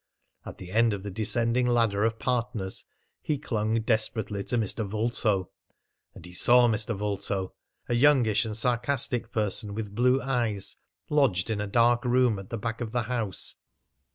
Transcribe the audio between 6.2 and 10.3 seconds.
he saw Mr. Vulto a youngish and sarcastic person with blue